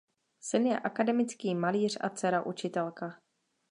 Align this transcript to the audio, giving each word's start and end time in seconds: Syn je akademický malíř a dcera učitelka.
Syn 0.39 0.65
je 0.67 0.79
akademický 0.79 1.55
malíř 1.55 1.97
a 2.01 2.09
dcera 2.09 2.45
učitelka. 2.45 3.21